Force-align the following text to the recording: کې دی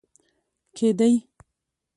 کې 0.75 0.89
دی 0.99 1.11